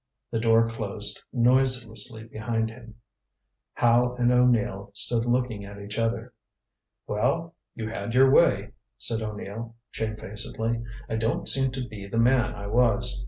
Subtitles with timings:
[0.31, 2.95] The door closed noiselessly behind him.
[3.75, 6.33] Howe and O'Neill stood looking at each other.
[7.05, 10.83] "Well you had your way," said O'Neill, shamefacedly.
[11.07, 13.19] "I don't seem to be the man I was.